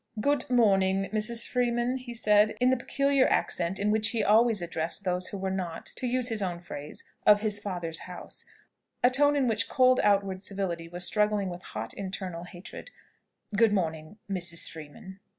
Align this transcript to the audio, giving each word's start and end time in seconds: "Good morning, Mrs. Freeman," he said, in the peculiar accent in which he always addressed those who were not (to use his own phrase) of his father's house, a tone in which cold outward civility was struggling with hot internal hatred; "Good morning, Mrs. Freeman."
"Good 0.19 0.49
morning, 0.49 1.11
Mrs. 1.13 1.47
Freeman," 1.47 1.97
he 1.97 2.11
said, 2.15 2.55
in 2.59 2.71
the 2.71 2.75
peculiar 2.75 3.27
accent 3.27 3.77
in 3.77 3.91
which 3.91 4.09
he 4.09 4.23
always 4.23 4.59
addressed 4.59 5.03
those 5.03 5.27
who 5.27 5.37
were 5.37 5.51
not 5.51 5.85
(to 5.97 6.07
use 6.07 6.29
his 6.29 6.41
own 6.41 6.59
phrase) 6.59 7.03
of 7.23 7.41
his 7.41 7.59
father's 7.59 7.99
house, 7.99 8.43
a 9.03 9.11
tone 9.11 9.35
in 9.35 9.45
which 9.45 9.69
cold 9.69 9.99
outward 10.03 10.41
civility 10.41 10.87
was 10.89 11.05
struggling 11.05 11.49
with 11.49 11.61
hot 11.61 11.93
internal 11.93 12.45
hatred; 12.45 12.89
"Good 13.55 13.73
morning, 13.73 14.17
Mrs. 14.27 14.67
Freeman." 14.67 15.19